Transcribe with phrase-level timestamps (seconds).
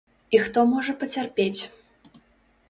[0.37, 1.61] І хто можа пацярпець.